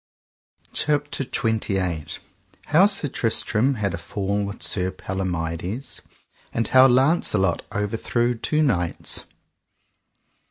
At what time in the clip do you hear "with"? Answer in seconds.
4.43-4.63